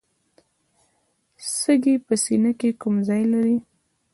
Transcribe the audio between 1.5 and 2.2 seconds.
سږي په